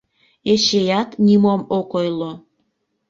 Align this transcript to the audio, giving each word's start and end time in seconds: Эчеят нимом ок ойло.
Эчеят 0.51 1.09
нимом 1.25 1.61
ок 1.77 1.89
ойло. 1.99 2.31